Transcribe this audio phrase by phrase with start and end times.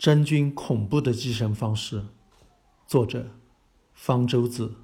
[0.00, 2.06] 真菌恐怖的寄生方式，
[2.86, 3.32] 作者
[3.92, 4.76] 方舟子。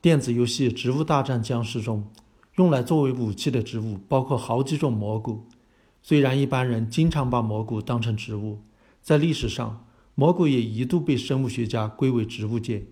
[0.00, 2.10] 电子游戏《植物大战僵尸》中，
[2.54, 5.44] 用来作为武器的植物包括好几种蘑菇。
[6.02, 8.60] 虽然一般人经常把蘑菇当成植物，
[9.02, 9.84] 在历史上，
[10.14, 12.86] 蘑菇也一度被生物学家归为植物界。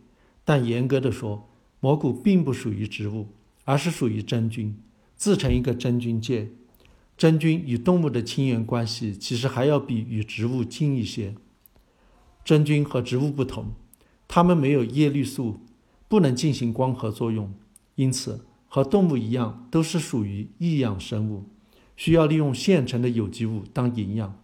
[0.45, 1.48] 但严格的说，
[1.80, 3.29] 蘑菇并不属于植物，
[3.64, 4.79] 而是属于真菌，
[5.17, 6.51] 自成一个真菌界。
[7.17, 11.35] 真菌与动物的亲缘关系其实还要比与植物近一些。
[12.45, 13.73] 真菌和植物不同，
[14.29, 15.60] 它们没有叶绿素，
[16.09, 17.55] 不能进行光合作用，
[17.95, 21.47] 因此和动物一样都是属于异养生物，
[21.97, 24.38] 需要利用现成的有机物当营养。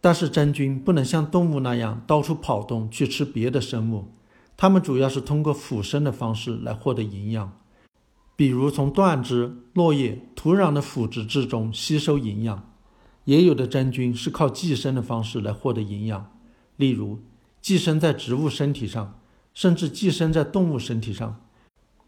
[0.00, 4.08] 但是真菌不能像动物那样到处跑动去吃别的生物，
[4.56, 7.58] 它们主要是通过腐生的方式来获得营养。
[8.36, 12.70] 比如从断枝、落叶、土壤的腐殖质中吸收营养，
[13.24, 16.32] 也有的真菌是靠寄生的方式来获得营养，
[16.76, 17.20] 例如
[17.60, 19.20] 寄生在植物身体上，
[19.54, 21.40] 甚至寄生在动物身体上。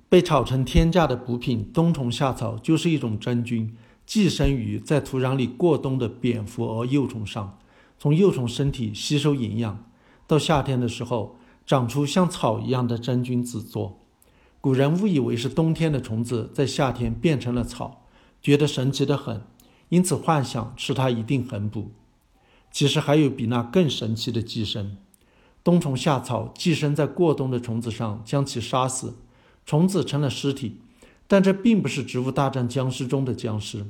[0.08, 7.58] 被炒成天价的补品冬虫夏草就是一种真菌，寄生于在土壤里过冬的蝙蝠和幼虫上，
[7.98, 9.84] 从幼虫身体吸收营养，
[10.26, 14.00] 到夏天的时候长出像草一样的真菌子座。
[14.66, 18.02] 古人误以为是冬天的虫子在夏天变成了草，
[18.42, 19.40] 觉得神奇的很，
[19.90, 21.92] 因此幻想吃它一定很补。
[22.72, 24.96] 其实还有比那更神奇的寄生：
[25.62, 29.14] 冬虫夏草寄生在过冬的虫子上，将其杀死，
[29.64, 30.80] 虫子成了尸体。
[31.28, 33.86] 但这并不是《植物大战僵尸》中的僵尸。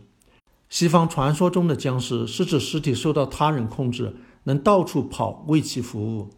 [0.68, 6.28] 西方传说中的僵尸是指尸体受到他人控制，能到处跑为其服务。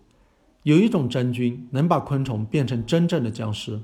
[0.63, 3.81] 有一种真菌能把昆虫变成真正的僵尸。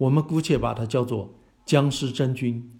[0.00, 1.34] 我们姑且把它叫做
[1.66, 2.70] 僵尸真菌。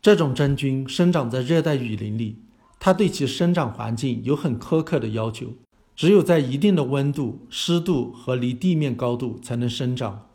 [0.00, 2.42] 这种真菌生长在热带雨林里，
[2.80, 5.52] 它对其生长环境有很苛刻的要求，
[5.94, 10.26] 只有在一定的温度、湿度和离地面高度才能生长。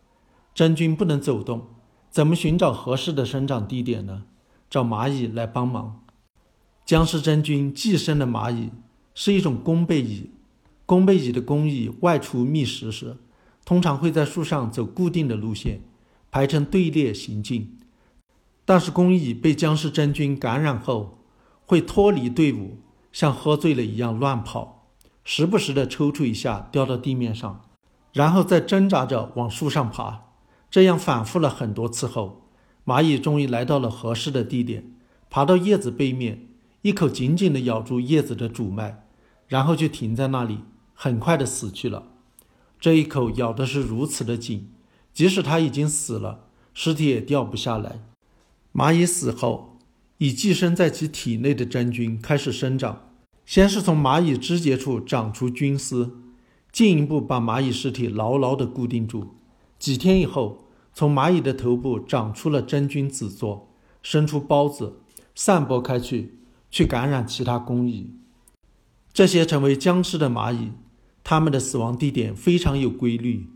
[0.56, 1.68] 真菌不能走动，
[2.10, 4.24] 怎么寻找合适的生长地点呢？
[4.70, 6.04] 找蚂蚁来帮忙。
[6.86, 8.70] 僵尸真菌寄生的蚂蚁
[9.14, 10.32] 是一种弓背蚁。
[10.86, 13.18] 弓背蚁的工蚁外出觅食时，
[13.66, 15.82] 通常会在树上走固定的路线。
[16.32, 17.80] 排成队列行进，
[18.66, 21.20] 但是工蚁被僵尸真菌感染后，
[21.66, 22.78] 会脱离队伍，
[23.12, 24.92] 像喝醉了一样乱跑，
[25.24, 27.62] 时不时的抽搐一下掉到地面上，
[28.14, 30.26] 然后再挣扎着往树上爬。
[30.70, 32.48] 这样反复了很多次后，
[32.86, 34.94] 蚂蚁终于来到了合适的地点，
[35.32, 36.48] 爬到叶子背面，
[36.84, 39.08] 一口紧紧地咬住叶子的主脉，
[39.48, 40.60] 然后就停在那里，
[40.94, 42.04] 很快的死去了。
[42.80, 44.72] 这一口咬的是如此的紧。
[45.20, 48.00] 即使它已经死了，尸体也掉不下来。
[48.74, 49.78] 蚂蚁死后，
[50.18, 53.10] 已寄生在其体内的真菌开始生长，
[53.46, 56.16] 先是从蚂蚁肢节处长出菌丝，
[56.72, 59.36] 进一步把蚂蚁尸体牢牢地固定住。
[59.78, 65.02] 几天以后，从蚂蚁的头部长出了真菌子座，生出孢子，
[65.36, 66.40] 散播开去，
[66.72, 68.14] 去感染其他工蚁。
[69.12, 70.72] 这些成为僵尸的蚂蚁，
[71.26, 73.50] 它们的死亡地点非常有规律。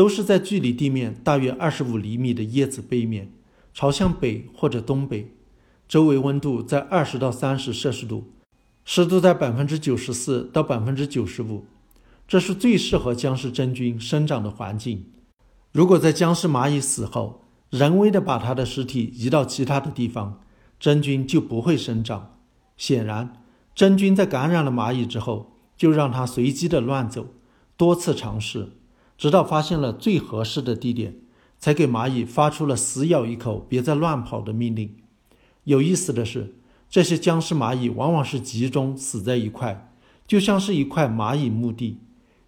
[0.00, 3.30] 都是在距离地面大约二十五厘米的叶子背面，
[3.74, 5.30] 朝向北或者东北，
[5.86, 8.32] 周围温度在二十到三十摄氏度，
[8.82, 11.66] 湿度在百分之九十四到百分之九十五，
[12.26, 15.04] 这是最适合僵尸真菌生长的环境。
[15.70, 20.40] 如果在僵尸蚂蚁死后，人为的把它的尸体移到其他的地方，
[20.78, 22.38] 真菌就不会生长。
[22.78, 23.44] 显然，
[23.74, 27.26] 真菌在感染了蚂蚁之后，就让它随机的乱走，
[27.76, 28.70] 多次尝试。
[29.20, 31.14] 直到发现了最合适的地点，
[31.58, 34.96] 才给蚂蚁发出了“死咬一口，别再乱跑”的命令。
[35.64, 36.54] 有意思的是，
[36.88, 39.92] 这些僵尸蚂蚁往往是集中死在一块，
[40.26, 41.98] 就像是一块蚂蚁墓地。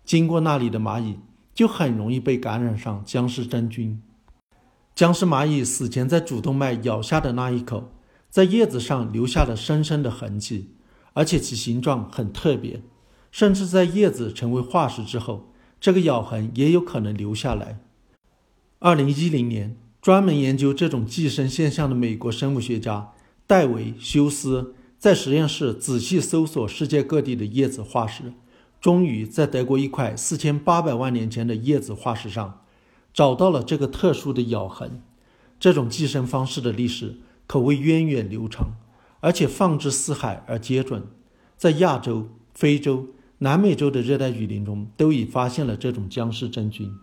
[0.07, 1.19] 经过那里的蚂蚁
[1.53, 4.01] 就很容易被感染上僵尸真菌。
[4.95, 7.93] 僵尸蚂蚁死前在主动脉咬下的那一口，
[8.31, 10.71] 在叶子上留下了深深的痕迹，
[11.13, 12.81] 而且其形状很特别，
[13.31, 15.52] 甚至在叶子成为化石之后。
[15.83, 17.81] 这个咬痕也有可能留下来。
[18.79, 23.11] 二零一零年，专门研究这种寄生现象的美国生物学家
[23.49, 28.33] 戴维·休斯在实验室仔细搜索世界各地的叶子化石，
[28.81, 32.61] 终于在德国一块四千八百万年前的叶子化石上
[33.13, 35.03] 找到了这个特殊的咬痕。
[35.59, 37.17] 这种寄生方式的历史
[37.49, 38.77] 可谓源远流长，
[39.19, 41.03] 而且放之四海而皆准，
[41.57, 43.09] 在亚洲、非洲。
[43.43, 46.95] 南美洲的热带雨林中都已发现了这种僵尸真菌。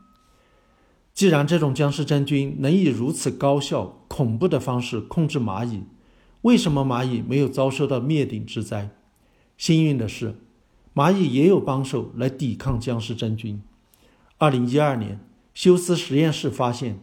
[1.13, 5.83] 既然这种僵尸真菌能以如此高效、恐怖的方式控制蚂蚁，
[6.43, 8.89] 为什么蚂蚁没有遭受到灭顶之灾？
[9.57, 10.35] 幸运的是，
[10.95, 13.61] 蚂蚁也有帮手来抵抗僵尸真菌。
[14.37, 15.19] 二零一二年，
[15.53, 17.01] 休斯实验室发现，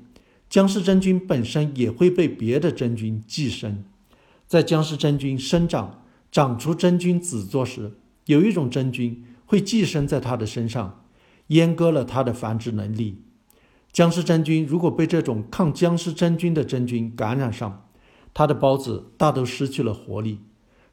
[0.49, 3.85] 僵尸真菌本身也会被别的真菌寄生。
[4.47, 7.93] 在僵尸真菌生长、长出真菌子座时，
[8.27, 11.05] 有一种真菌会寄生在它的身上，
[11.49, 13.23] 阉割了它的繁殖能力。
[13.93, 17.89] 僵尸真菌如果被这种抗僵尸真菌的真菌感染上，
[18.35, 20.41] 它的孢子大都失去了活力，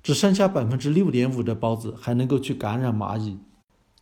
[0.01, 3.39] 只剩下百分之六点五的孢子还能够去感染蚂蚁。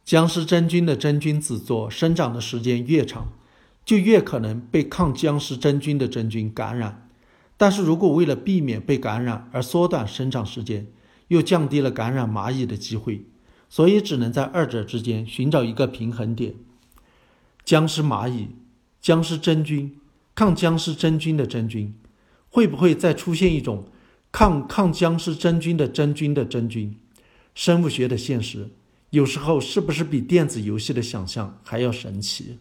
[0.04, 3.34] 僵尸真菌的真菌子座生长的时间越长，
[3.86, 7.08] 就越可能被抗僵尸真菌的真菌感染。
[7.58, 10.88] 但是如果为了避免被感染而缩短生长时间，
[11.32, 13.24] 又降低了感染蚂蚁的机会，
[13.70, 16.56] 所以只能在二者之间寻找一个平衡点。
[17.64, 18.50] 僵尸蚂蚁。
[19.00, 19.98] 僵尸真菌，
[20.36, 21.96] 抗僵尸真菌的真菌，
[22.50, 23.88] 会不会再出现一种
[24.32, 26.96] 抗抗僵尸真菌的真菌的真菌？
[27.56, 28.70] 生物学的现实，
[29.10, 32.60] 有时候是不是比电子游戏的想象还要神奇？